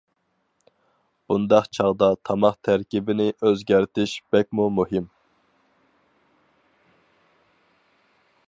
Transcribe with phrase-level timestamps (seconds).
[1.31, 5.13] بۇنداق چاغدا تاماق تەركىبىنى ئۆزگەرتىش بەكمۇ مۇھىم.